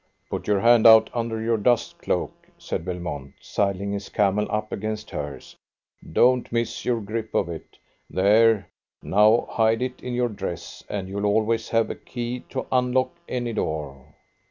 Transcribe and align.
"Put 0.31 0.47
your 0.47 0.61
hand 0.61 0.87
out 0.87 1.11
under 1.13 1.39
your 1.39 1.57
dust 1.59 1.99
cloak," 1.99 2.47
said 2.57 2.83
Belmont, 2.83 3.33
sidling 3.39 3.91
his 3.91 4.09
camel 4.09 4.47
up 4.49 4.71
against 4.71 5.11
hers. 5.11 5.55
"Don't 6.11 6.51
miss 6.51 6.83
your 6.85 6.99
grip 7.01 7.35
of 7.35 7.47
it. 7.49 7.77
There! 8.09 8.67
Now 9.03 9.45
hide 9.51 9.83
it 9.83 10.01
in 10.01 10.15
your 10.15 10.29
dress, 10.29 10.83
and 10.89 11.07
you'll 11.07 11.27
always 11.27 11.69
have 11.69 11.91
a 11.91 11.95
key 11.95 12.39
to 12.49 12.65
unlock 12.71 13.11
any 13.29 13.53
door." 13.53 14.15